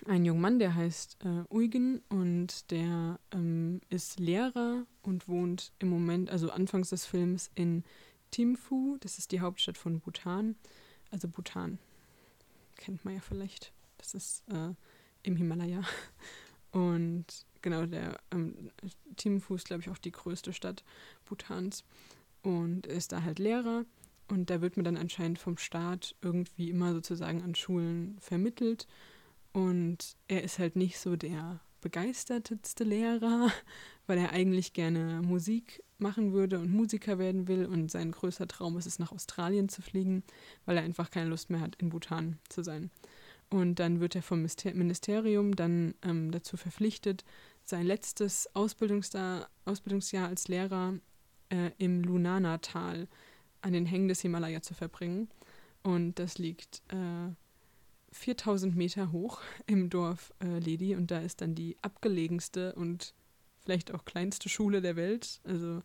[0.05, 5.89] einen jungen Mann, der heißt äh, Eugen und der ähm, ist Lehrer und wohnt im
[5.89, 7.85] Moment, also anfangs des Films, in
[8.31, 8.99] Thimphu.
[9.01, 10.57] Das ist die Hauptstadt von Bhutan.
[11.11, 11.79] Also Bhutan
[12.77, 13.73] kennt man ja vielleicht.
[13.99, 14.75] Das ist äh,
[15.23, 15.83] im Himalaya.
[16.73, 17.25] Und
[17.63, 18.71] genau, der ähm,
[19.17, 20.85] Thimphu ist, glaube ich, auch die größte Stadt
[21.25, 21.85] Bhutans.
[22.43, 23.85] Und ist da halt Lehrer
[24.29, 28.87] und da wird mir dann anscheinend vom Staat irgendwie immer sozusagen an Schulen vermittelt.
[29.53, 33.51] Und er ist halt nicht so der begeisterteste Lehrer,
[34.07, 37.67] weil er eigentlich gerne Musik machen würde und Musiker werden will.
[37.67, 40.25] Und sein größter Traum ist es, nach Australien zu fliegen,
[40.65, 42.91] weil er einfach keine Lust mehr hat, in Bhutan zu sein.
[43.49, 47.25] Und dann wird er vom Ministerium dann ähm, dazu verpflichtet,
[47.65, 50.95] sein letztes Ausbildungsjahr, Ausbildungsjahr als Lehrer
[51.51, 53.07] äh, im Lunana-Tal
[53.63, 55.29] an den Hängen des Himalaya zu verbringen.
[55.83, 57.33] Und das liegt äh,
[58.13, 63.15] 4000 Meter hoch im Dorf äh, Ledi und da ist dann die abgelegenste und
[63.63, 65.41] vielleicht auch kleinste Schule der Welt.
[65.45, 65.83] Also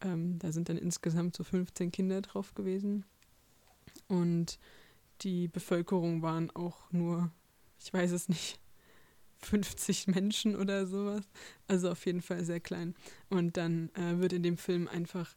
[0.00, 3.04] ähm, da sind dann insgesamt so 15 Kinder drauf gewesen.
[4.06, 4.58] Und
[5.22, 7.30] die Bevölkerung waren auch nur,
[7.80, 8.60] ich weiß es nicht,
[9.40, 11.28] 50 Menschen oder sowas.
[11.68, 12.94] Also auf jeden Fall sehr klein.
[13.28, 15.34] Und dann äh, wird in dem Film einfach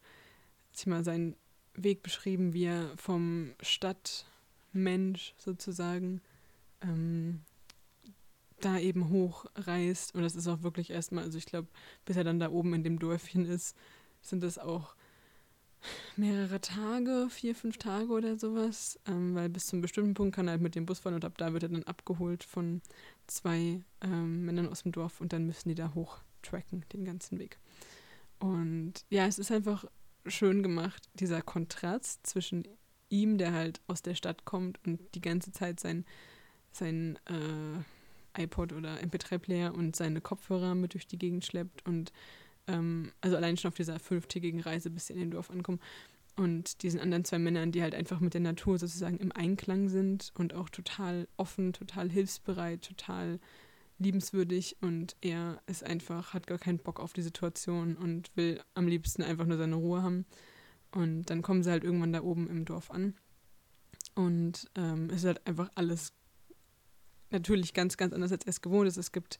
[0.74, 1.36] ich mal, sein
[1.74, 6.20] Weg beschrieben, wie er vom Stadtmensch sozusagen
[6.82, 7.40] ähm,
[8.60, 10.14] da eben hochreist.
[10.14, 11.68] Und das ist auch wirklich erstmal, also ich glaube,
[12.04, 13.76] bis er dann da oben in dem Dörfchen ist,
[14.20, 14.94] sind das auch
[16.16, 20.52] mehrere Tage, vier, fünf Tage oder sowas, ähm, weil bis zum bestimmten Punkt kann er
[20.52, 22.82] halt mit dem Bus fahren und ab da wird er dann abgeholt von
[23.26, 27.38] zwei ähm, Männern aus dem Dorf und dann müssen die da hoch tracken, den ganzen
[27.38, 27.58] Weg.
[28.38, 29.84] Und ja, es ist einfach
[30.26, 32.64] schön gemacht, dieser Kontrast zwischen
[33.08, 36.04] ihm, der halt aus der Stadt kommt und die ganze Zeit sein,
[36.72, 42.12] sein äh, iPod oder MP3-Player und seine Kopfhörer mit durch die Gegend schleppt und
[42.66, 45.80] ähm, also allein schon auf dieser fünftägigen Reise, bis sie in dem Dorf ankommen.
[46.34, 50.32] Und diesen anderen zwei Männern, die halt einfach mit der Natur sozusagen im Einklang sind
[50.34, 53.38] und auch total offen, total hilfsbereit, total
[54.02, 58.86] liebenswürdig und er ist einfach, hat gar keinen Bock auf die Situation und will am
[58.86, 60.26] liebsten einfach nur seine Ruhe haben.
[60.92, 63.14] Und dann kommen sie halt irgendwann da oben im Dorf an.
[64.14, 66.12] Und ähm, es ist halt einfach alles
[67.30, 68.98] natürlich ganz, ganz anders, als er es gewohnt ist.
[68.98, 69.38] Es gibt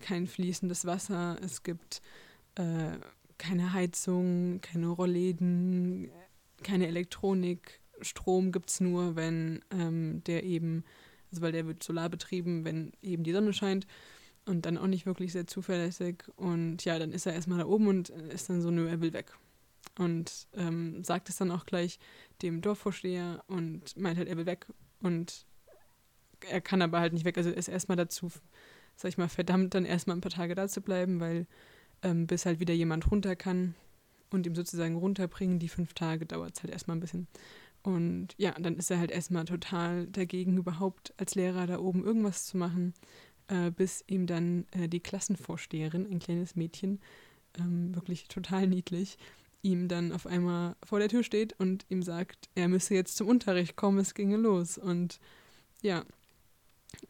[0.00, 2.00] kein fließendes Wasser, es gibt
[2.54, 2.98] äh,
[3.38, 6.10] keine Heizung, keine Rollläden,
[6.62, 7.80] keine Elektronik.
[8.00, 10.84] Strom gibt es nur, wenn ähm, der eben
[11.34, 13.86] also weil der wird solar betrieben, wenn eben die Sonne scheint
[14.46, 16.24] und dann auch nicht wirklich sehr zuverlässig.
[16.36, 19.12] Und ja, dann ist er erstmal da oben und ist dann so, nö, er will
[19.12, 19.32] weg.
[19.98, 21.98] Und ähm, sagt es dann auch gleich
[22.42, 24.66] dem Dorfvorsteher und meint halt, er will weg.
[25.00, 25.46] Und
[26.48, 27.36] er kann aber halt nicht weg.
[27.36, 28.30] Also ist erstmal dazu,
[28.96, 31.46] sag ich mal, verdammt, dann erstmal ein paar Tage da zu bleiben, weil
[32.02, 33.74] ähm, bis halt wieder jemand runter kann
[34.30, 37.28] und ihm sozusagen runterbringen, die fünf Tage dauert es halt erstmal ein bisschen.
[37.84, 42.46] Und ja, dann ist er halt erstmal total dagegen, überhaupt als Lehrer da oben irgendwas
[42.46, 42.94] zu machen,
[43.48, 46.98] äh, bis ihm dann äh, die Klassenvorsteherin, ein kleines Mädchen,
[47.58, 49.18] ähm, wirklich total niedlich,
[49.60, 53.28] ihm dann auf einmal vor der Tür steht und ihm sagt, er müsse jetzt zum
[53.28, 54.78] Unterricht kommen, es ginge los.
[54.78, 55.20] Und
[55.82, 56.06] ja,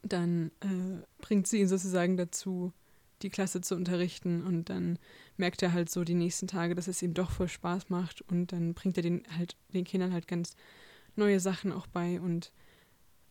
[0.02, 2.72] dann äh, bringt sie ihn sozusagen dazu,
[3.22, 4.98] die Klasse zu unterrichten und dann
[5.36, 8.52] merkt er halt so die nächsten Tage, dass es ihm doch voll Spaß macht und
[8.52, 10.56] dann bringt er den halt den Kindern halt ganz
[11.16, 12.52] neue Sachen auch bei und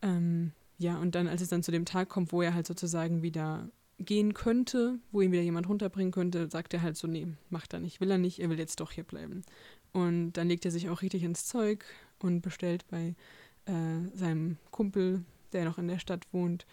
[0.01, 3.21] ähm, ja und dann als es dann zu dem Tag kommt, wo er halt sozusagen
[3.21, 3.69] wieder
[3.99, 7.79] gehen könnte, wo ihn wieder jemand runterbringen könnte, sagt er halt so, nee, macht er
[7.79, 9.43] nicht, will er nicht, er will jetzt doch hier bleiben.
[9.91, 11.85] Und dann legt er sich auch richtig ins Zeug
[12.19, 13.15] und bestellt bei
[13.65, 16.65] äh, seinem Kumpel, der noch in der Stadt wohnt,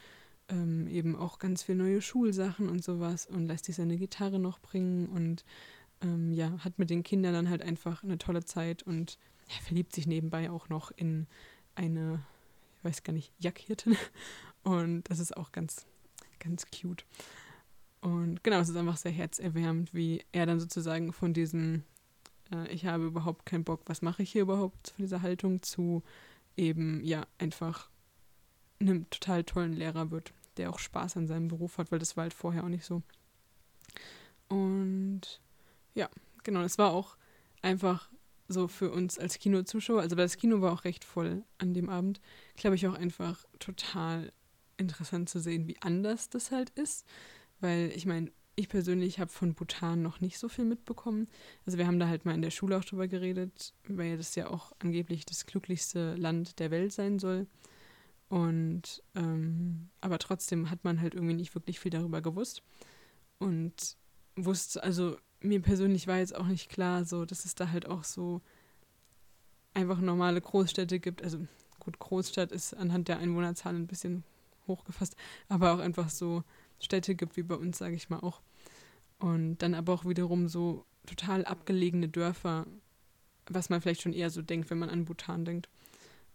[0.51, 4.59] ähm, eben auch ganz viel neue Schulsachen und sowas und lässt sich seine Gitarre noch
[4.59, 5.45] bringen und
[6.03, 9.95] ähm, ja, hat mit den Kindern dann halt einfach eine tolle Zeit und ja, verliebt
[9.95, 11.27] sich nebenbei auch noch in
[11.75, 12.21] eine
[12.81, 13.97] ich weiß gar nicht, Jackhirten.
[14.63, 15.87] Und das ist auch ganz,
[16.39, 17.05] ganz cute.
[18.01, 21.85] Und genau, es ist einfach sehr herzerwärmend, wie er dann sozusagen von diesem,
[22.51, 26.03] äh, ich habe überhaupt keinen Bock, was mache ich hier überhaupt, von dieser Haltung zu
[26.57, 27.91] eben, ja, einfach
[28.81, 32.23] einem total tollen Lehrer wird, der auch Spaß an seinem Beruf hat, weil das war
[32.23, 33.03] halt vorher auch nicht so.
[34.49, 35.41] Und
[35.95, 36.09] ja,
[36.45, 37.17] genau, es war auch
[37.63, 38.11] einfach
[38.49, 41.89] so für uns als Kinozuschauer, also weil das Kino war auch recht voll an dem
[41.89, 42.21] Abend,
[42.57, 44.33] glaube ich auch einfach total
[44.77, 47.07] interessant zu sehen, wie anders das halt ist.
[47.61, 51.29] Weil ich meine, ich persönlich habe von Bhutan noch nicht so viel mitbekommen.
[51.67, 54.49] Also wir haben da halt mal in der Schule auch drüber geredet, weil das ja
[54.49, 57.47] auch angeblich das glücklichste Land der Welt sein soll.
[58.31, 62.63] Und ähm, aber trotzdem hat man halt irgendwie nicht wirklich viel darüber gewusst.
[63.39, 63.97] Und
[64.37, 68.05] wusste, also mir persönlich war jetzt auch nicht klar, so, dass es da halt auch
[68.05, 68.41] so
[69.75, 71.25] einfach normale Großstädte gibt.
[71.25, 71.45] Also
[71.81, 74.23] gut, Großstadt ist anhand der Einwohnerzahl ein bisschen
[74.69, 75.17] hochgefasst,
[75.49, 76.45] aber auch einfach so
[76.79, 78.43] Städte gibt wie bei uns, sage ich mal auch.
[79.19, 82.67] Und dann aber auch wiederum so total abgelegene Dörfer,
[83.49, 85.69] was man vielleicht schon eher so denkt, wenn man an Bhutan denkt.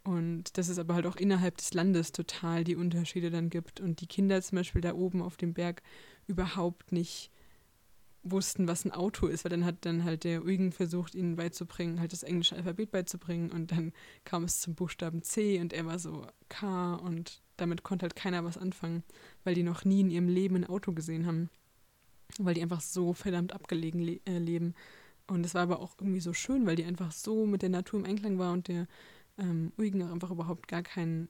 [0.05, 4.01] Und dass es aber halt auch innerhalb des Landes total die Unterschiede dann gibt und
[4.01, 5.81] die Kinder zum Beispiel da oben auf dem Berg
[6.27, 7.31] überhaupt nicht
[8.21, 11.99] wussten, was ein Auto ist, weil dann hat dann halt der Eugen versucht, ihnen beizubringen,
[11.99, 13.93] halt das englische Alphabet beizubringen und dann
[14.25, 18.43] kam es zum Buchstaben C und er war so K und damit konnte halt keiner
[18.43, 19.03] was anfangen,
[19.43, 21.49] weil die noch nie in ihrem Leben ein Auto gesehen haben,
[22.37, 24.75] weil die einfach so verdammt abgelegen le äh, leben.
[25.27, 27.99] Und es war aber auch irgendwie so schön, weil die einfach so mit der Natur
[27.99, 28.87] im Einklang war und der
[29.37, 31.29] ähm, auch einfach überhaupt gar keinen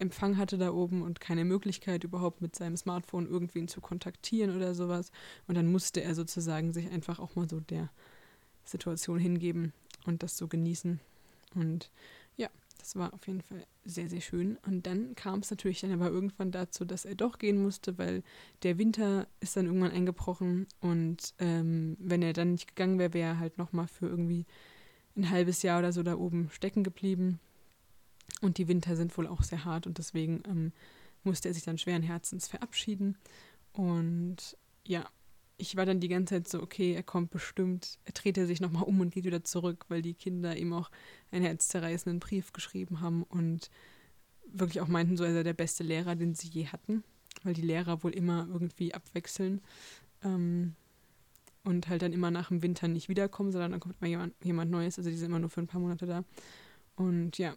[0.00, 4.74] Empfang hatte da oben und keine Möglichkeit überhaupt mit seinem Smartphone irgendwen zu kontaktieren oder
[4.74, 5.12] sowas.
[5.46, 7.90] Und dann musste er sozusagen sich einfach auch mal so der
[8.64, 9.74] Situation hingeben
[10.06, 11.00] und das so genießen.
[11.54, 11.90] Und
[12.38, 14.56] ja, das war auf jeden Fall sehr, sehr schön.
[14.66, 18.22] Und dann kam es natürlich dann aber irgendwann dazu, dass er doch gehen musste, weil
[18.62, 20.66] der Winter ist dann irgendwann eingebrochen.
[20.80, 24.46] Und ähm, wenn er dann nicht gegangen wäre, wäre er halt nochmal für irgendwie
[25.16, 27.40] ein halbes Jahr oder so da oben stecken geblieben.
[28.40, 30.72] Und die Winter sind wohl auch sehr hart und deswegen ähm,
[31.24, 33.18] musste er sich dann schweren Herzens verabschieden.
[33.72, 35.04] Und ja,
[35.58, 38.60] ich war dann die ganze Zeit so, okay, er kommt bestimmt, er dreht er sich
[38.60, 40.90] nochmal um und geht wieder zurück, weil die Kinder ihm auch
[41.30, 43.70] einen herzzerreißenden Brief geschrieben haben und
[44.46, 47.04] wirklich auch meinten, so er sei der beste Lehrer, den sie je hatten,
[47.42, 49.60] weil die Lehrer wohl immer irgendwie abwechseln
[50.24, 50.74] ähm,
[51.64, 54.70] und halt dann immer nach dem Winter nicht wiederkommen, sondern dann kommt immer jemand, jemand
[54.70, 56.24] Neues, also die sind immer nur für ein paar Monate da.
[56.96, 57.54] Und ja,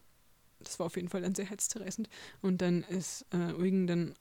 [0.60, 2.10] das war auf jeden Fall dann sehr herzzerreißend.
[2.42, 4.14] Und dann ist äh, Eugen dann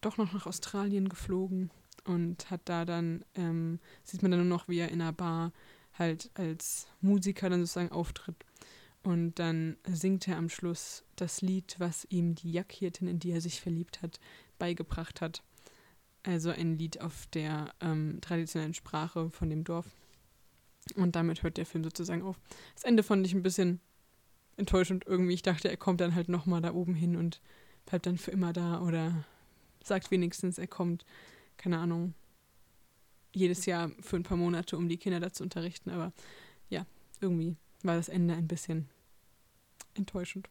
[0.00, 1.70] doch noch nach Australien geflogen
[2.04, 5.52] und hat da dann, ähm, sieht man dann nur noch, wie er in einer Bar
[5.98, 8.36] halt als Musiker dann sozusagen auftritt.
[9.02, 13.40] Und dann singt er am Schluss das Lied, was ihm die Jackhirtin, in die er
[13.40, 14.18] sich verliebt hat,
[14.58, 15.42] beigebracht hat.
[16.26, 19.86] Also ein Lied auf der ähm, traditionellen Sprache von dem Dorf.
[20.96, 22.40] Und damit hört der Film sozusagen auf.
[22.74, 23.80] Das Ende fand ich ein bisschen
[24.56, 25.34] enttäuschend irgendwie.
[25.34, 27.40] Ich dachte, er kommt dann halt nochmal da oben hin und
[27.86, 29.24] bleibt dann für immer da oder
[29.84, 31.06] sagt wenigstens, er kommt,
[31.58, 32.12] keine Ahnung,
[33.32, 35.90] jedes Jahr für ein paar Monate, um die Kinder da zu unterrichten.
[35.90, 36.12] Aber
[36.68, 36.86] ja,
[37.20, 38.88] irgendwie war das Ende ein bisschen
[39.94, 40.48] enttäuschend.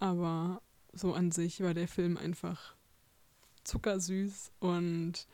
[0.00, 2.74] Aber so an sich war der Film einfach
[3.64, 5.26] zuckersüß und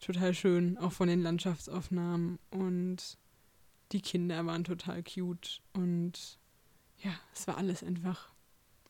[0.00, 2.38] total schön, auch von den Landschaftsaufnahmen.
[2.50, 3.18] Und
[3.92, 6.38] die Kinder waren total cute und
[6.98, 8.30] ja, es war alles einfach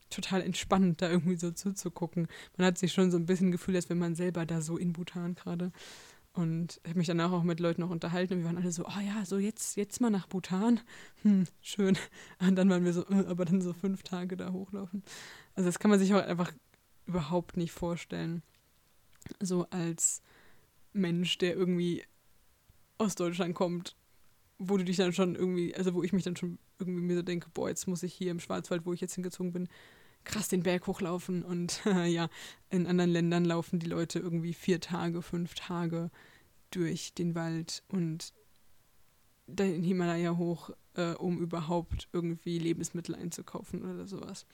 [0.09, 2.27] total entspannend, da irgendwie so zuzugucken.
[2.57, 4.93] Man hat sich schon so ein bisschen gefühlt, als wenn man selber da so in
[4.93, 5.71] Bhutan gerade.
[6.33, 8.85] Und ich habe mich danach auch mit Leuten noch unterhalten und wir waren alle so,
[8.85, 10.79] oh ja, so jetzt, jetzt mal nach Bhutan.
[11.23, 11.97] Hm, schön.
[12.39, 15.03] Und dann waren wir so, äh, aber dann so fünf Tage da hochlaufen.
[15.55, 16.51] Also das kann man sich auch einfach
[17.05, 18.43] überhaupt nicht vorstellen.
[19.39, 20.21] So als
[20.93, 22.03] Mensch, der irgendwie
[22.97, 23.95] aus Deutschland kommt
[24.63, 27.23] wo du dich dann schon irgendwie, also wo ich mich dann schon irgendwie mir so
[27.23, 29.67] denke, boah, jetzt muss ich hier im Schwarzwald, wo ich jetzt hingezogen bin,
[30.23, 32.29] krass den Berg hochlaufen und ja,
[32.69, 36.11] in anderen Ländern laufen die Leute irgendwie vier Tage, fünf Tage
[36.69, 38.33] durch den Wald und
[39.47, 44.45] den Himalaya hoch, äh, um überhaupt irgendwie Lebensmittel einzukaufen oder sowas.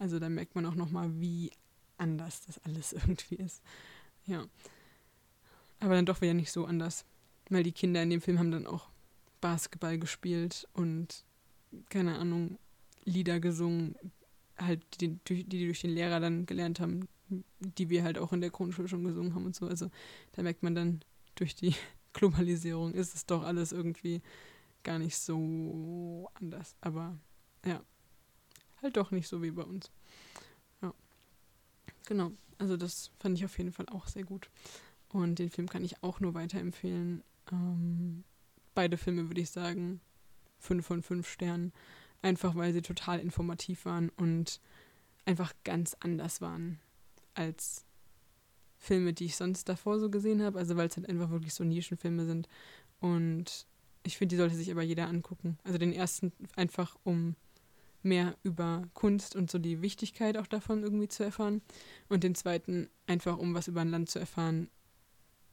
[0.00, 1.52] Also da merkt man auch nochmal, wie
[1.96, 3.62] anders das alles irgendwie ist.
[4.26, 4.46] Ja.
[5.80, 7.04] Aber dann doch wieder nicht so anders.
[7.50, 8.88] Weil die Kinder in dem Film haben dann auch
[9.40, 11.24] Basketball gespielt und
[11.90, 12.58] keine Ahnung,
[13.04, 13.96] Lieder gesungen,
[14.56, 17.08] halt die, die, die durch den Lehrer dann gelernt haben,
[17.58, 19.66] die wir halt auch in der Grundschule schon gesungen haben und so.
[19.66, 19.90] Also
[20.32, 21.00] da merkt man dann,
[21.34, 21.74] durch die
[22.12, 24.22] Globalisierung ist es doch alles irgendwie
[24.82, 26.76] gar nicht so anders.
[26.80, 27.18] Aber
[27.66, 27.82] ja,
[28.80, 29.90] halt doch nicht so wie bei uns.
[30.80, 30.94] Ja.
[32.06, 34.50] Genau, also das fand ich auf jeden Fall auch sehr gut.
[35.08, 37.22] Und den Film kann ich auch nur weiterempfehlen.
[37.52, 38.24] Ähm,
[38.74, 40.00] beide Filme würde ich sagen,
[40.58, 41.72] fünf von fünf Sternen.
[42.22, 44.60] Einfach weil sie total informativ waren und
[45.26, 46.80] einfach ganz anders waren
[47.34, 47.84] als
[48.78, 50.58] Filme, die ich sonst davor so gesehen habe.
[50.58, 52.48] Also weil es halt einfach wirklich so Nischenfilme sind.
[53.00, 53.66] Und
[54.02, 55.58] ich finde, die sollte sich aber jeder angucken.
[55.64, 57.36] Also den ersten einfach, um
[58.04, 61.62] mehr über Kunst und so die Wichtigkeit auch davon irgendwie zu erfahren.
[62.08, 64.68] Und den zweiten einfach, um was über ein Land zu erfahren,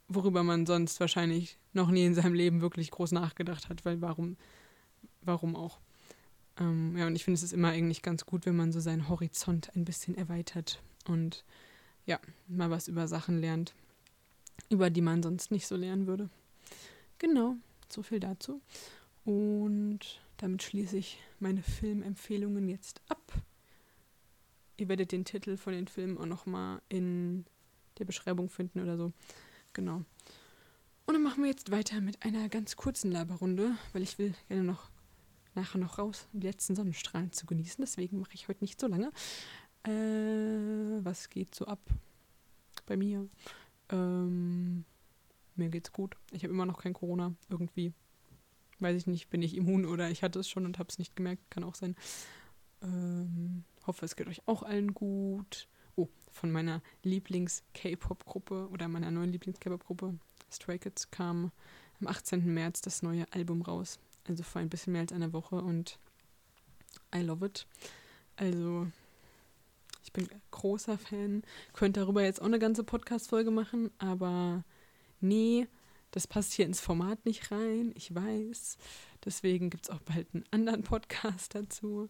[0.07, 4.37] worüber man sonst wahrscheinlich noch nie in seinem Leben wirklich groß nachgedacht hat, weil warum,
[5.21, 5.79] warum auch?
[6.59, 9.07] Ähm, ja, und ich finde es ist immer eigentlich ganz gut, wenn man so seinen
[9.07, 11.45] Horizont ein bisschen erweitert und
[12.05, 13.73] ja, mal was über Sachen lernt,
[14.69, 16.29] über die man sonst nicht so lernen würde.
[17.19, 17.55] Genau,
[17.89, 18.61] so viel dazu.
[19.23, 23.31] Und damit schließe ich meine Filmempfehlungen jetzt ab.
[24.77, 27.45] Ihr werdet den Titel von den Filmen auch nochmal in
[27.99, 29.13] der Beschreibung finden oder so.
[29.73, 30.03] Genau.
[31.05, 34.63] Und dann machen wir jetzt weiter mit einer ganz kurzen Laberrunde, weil ich will gerne
[34.63, 34.89] noch
[35.53, 37.77] nachher noch raus, um die letzten Sonnenstrahlen zu genießen.
[37.79, 39.11] Deswegen mache ich heute nicht so lange.
[39.83, 41.81] Äh, was geht so ab
[42.87, 43.27] bei mir?
[43.89, 44.85] Ähm,
[45.55, 46.15] mir geht's gut.
[46.31, 47.35] Ich habe immer noch kein Corona.
[47.49, 47.93] Irgendwie.
[48.81, 51.15] Weiß ich nicht, bin ich immun oder ich hatte es schon und habe es nicht
[51.15, 51.49] gemerkt.
[51.51, 51.95] Kann auch sein.
[52.81, 55.67] Ähm, hoffe, es geht euch auch allen gut.
[55.95, 60.17] Oh, von meiner Lieblings-K-Pop-Gruppe oder meiner neuen Lieblings-K-Pop-Gruppe
[60.51, 61.51] Stray Kids kam
[61.99, 62.53] am 18.
[62.53, 63.99] März das neue Album raus.
[64.27, 65.99] Also vor ein bisschen mehr als einer Woche und
[67.13, 67.67] I love it.
[68.35, 68.87] Also
[70.03, 71.43] ich bin großer Fan.
[71.73, 74.63] Könnte darüber jetzt auch eine ganze Podcast-Folge machen, aber
[75.19, 75.67] nee,
[76.11, 77.91] das passt hier ins Format nicht rein.
[77.95, 78.77] Ich weiß.
[79.23, 82.09] Deswegen gibt es auch bald einen anderen Podcast dazu.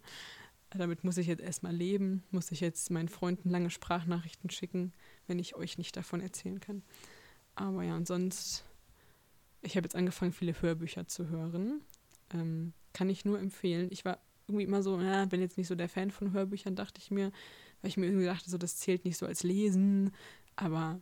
[0.72, 4.94] Damit muss ich jetzt erstmal leben, muss ich jetzt meinen Freunden lange Sprachnachrichten schicken,
[5.28, 6.82] wenn ich euch nicht davon erzählen kann.
[7.56, 8.64] Aber ja, und sonst,
[9.62, 11.82] ich habe jetzt angefangen, viele Hörbücher zu hören.
[12.34, 13.90] Ähm, kann ich nur empfehlen.
[13.92, 17.00] Ich war irgendwie immer so, ja, bin jetzt nicht so der Fan von Hörbüchern, dachte
[17.02, 17.32] ich mir,
[17.82, 20.12] weil ich mir irgendwie dachte, so, das zählt nicht so als Lesen,
[20.56, 21.02] aber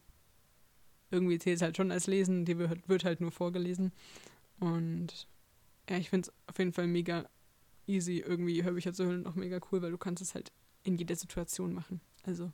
[1.12, 3.92] irgendwie zählt es halt schon als Lesen, die wird, wird halt nur vorgelesen.
[4.60, 5.28] Und
[5.90, 7.26] ja, ich finde es auf jeden Fall mega
[7.88, 10.52] easy, irgendwie Hörbücher zu hören und auch mega cool, weil du kannst es halt
[10.84, 12.02] in jeder Situation machen.
[12.24, 12.52] Also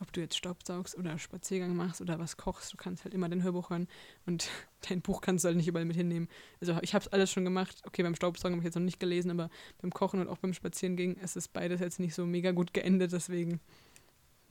[0.00, 3.42] ob du jetzt Staubsaugst oder Spaziergang machst oder was kochst, du kannst halt immer dein
[3.42, 3.88] Hörbuch hören
[4.26, 4.48] und
[4.88, 6.28] dein Buch kannst du halt nicht überall mit hinnehmen.
[6.60, 7.80] Also ich habe es alles schon gemacht.
[7.86, 10.52] Okay, beim Staubsaugen habe ich jetzt noch nicht gelesen, aber beim Kochen und auch beim
[10.52, 13.60] Spazierengehen ist es beides jetzt nicht so mega gut geendet, deswegen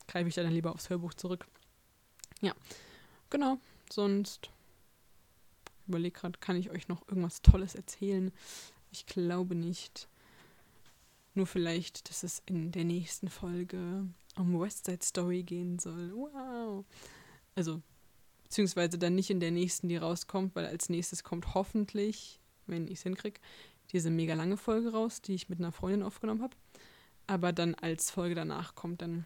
[0.07, 1.45] greife ich da dann lieber aufs Hörbuch zurück.
[2.41, 2.53] Ja,
[3.33, 3.57] genau.
[3.91, 4.49] Sonst
[5.87, 8.31] überlege gerade, kann ich euch noch irgendwas Tolles erzählen?
[8.91, 10.07] Ich glaube nicht.
[11.33, 14.05] Nur vielleicht, dass es in der nächsten Folge
[14.37, 16.13] um West Side Story gehen soll.
[16.13, 16.85] Wow.
[17.55, 17.81] Also,
[18.43, 22.99] beziehungsweise dann nicht in der nächsten, die rauskommt, weil als nächstes kommt hoffentlich, wenn ich
[22.99, 23.39] es hinkriege,
[23.91, 26.55] diese mega lange Folge raus, die ich mit einer Freundin aufgenommen habe.
[27.25, 29.25] Aber dann als Folge danach kommt dann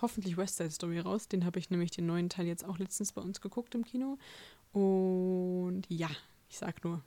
[0.00, 1.28] hoffentlich West Side Story raus.
[1.28, 4.18] Den habe ich nämlich den neuen Teil jetzt auch letztens bei uns geguckt im Kino.
[4.72, 6.10] Und ja,
[6.48, 7.02] ich sag nur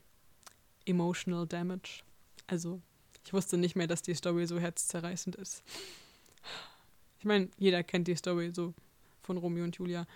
[0.86, 2.04] Emotional Damage.
[2.48, 2.82] Also
[3.26, 5.64] ich wusste nicht mehr, dass die Story so herzzerreißend ist.
[7.20, 8.74] Ich meine, jeder kennt die Story so
[9.22, 10.08] von Romeo und Julia.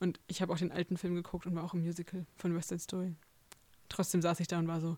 [0.00, 2.68] Und ich habe auch den alten Film geguckt und war auch im Musical von West
[2.68, 3.14] Side Story.
[3.88, 4.96] Trotzdem saß ich da und war so,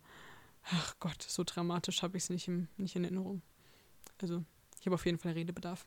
[0.64, 3.40] ach Gott, so dramatisch habe ich es nicht, nicht in Erinnerung.
[4.20, 4.44] Also,
[4.79, 5.87] ich habe auf jeden Fall Redebedarf.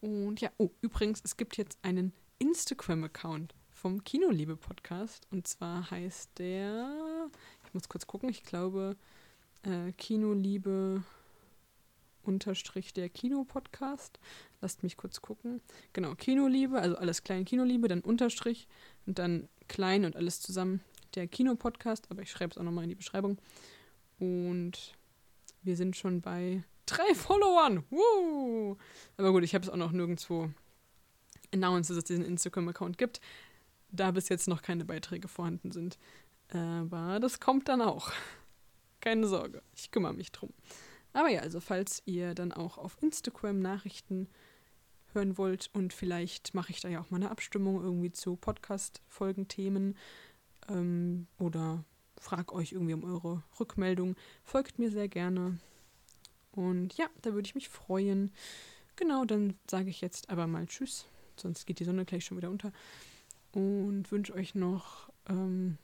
[0.00, 5.26] Und ja, oh, übrigens, es gibt jetzt einen Instagram-Account vom Kinoliebe-Podcast.
[5.30, 7.30] Und zwar heißt der,
[7.64, 8.96] ich muss kurz gucken, ich glaube,
[9.62, 11.02] äh, Kinoliebe
[12.22, 14.18] unterstrich der Kinopodcast.
[14.60, 15.60] Lasst mich kurz gucken.
[15.92, 18.68] Genau, Kinoliebe, also alles klein Kinoliebe, dann Unterstrich
[19.06, 20.80] und dann klein und alles zusammen
[21.14, 23.38] der Kinopodcast, aber ich schreibe es auch nochmal in die Beschreibung.
[24.18, 24.94] Und
[25.62, 27.84] wir sind schon bei drei Followern.
[27.90, 28.76] Woo!
[29.16, 30.50] Aber gut, ich habe es auch noch nirgendwo
[31.52, 33.20] announced, dass es diesen Instagram-Account gibt,
[33.90, 35.98] da bis jetzt noch keine Beiträge vorhanden sind.
[36.48, 38.10] Aber das kommt dann auch.
[39.00, 40.52] Keine Sorge, ich kümmere mich drum.
[41.12, 44.28] Aber ja, also falls ihr dann auch auf Instagram Nachrichten
[45.12, 49.96] hören wollt und vielleicht mache ich da ja auch mal eine Abstimmung irgendwie zu Podcast-Folgen-Themen
[50.68, 51.84] ähm, oder
[52.20, 55.58] frag euch irgendwie um eure Rückmeldung, folgt mir sehr gerne.
[56.52, 58.32] Und ja, da würde ich mich freuen.
[58.96, 62.50] Genau, dann sage ich jetzt aber mal Tschüss, sonst geht die Sonne gleich schon wieder
[62.50, 62.72] unter.
[63.52, 65.78] Und wünsche euch noch ähm,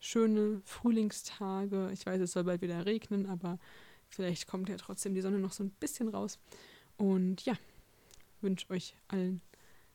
[0.00, 1.90] schöne Frühlingstage.
[1.92, 3.58] Ich weiß, es soll bald wieder regnen, aber
[4.08, 6.38] vielleicht kommt ja trotzdem die Sonne noch so ein bisschen raus.
[6.96, 7.54] Und ja,
[8.40, 9.40] wünsche euch allen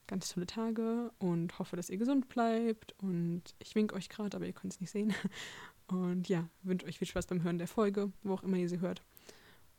[0.07, 2.93] ganz tolle Tage und hoffe, dass ihr gesund bleibt.
[2.99, 5.13] Und ich winke euch gerade, aber ihr könnt es nicht sehen.
[5.87, 8.79] Und ja, wünsche euch viel Spaß beim Hören der Folge, wo auch immer ihr sie
[8.79, 9.01] hört.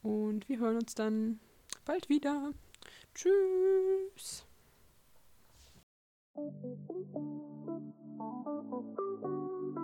[0.02, 1.40] Und wir hören uns dann
[1.84, 2.52] bald wieder.
[3.14, 4.44] Tschüss.
[6.34, 6.54] Thank
[9.24, 9.81] you.